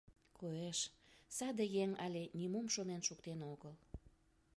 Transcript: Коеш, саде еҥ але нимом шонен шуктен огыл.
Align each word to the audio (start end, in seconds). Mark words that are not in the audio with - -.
Коеш, 0.39 0.79
саде 1.35 1.65
еҥ 1.83 1.89
але 2.05 2.21
нимом 2.39 2.67
шонен 2.73 3.01
шуктен 3.07 3.39
огыл. 3.53 3.73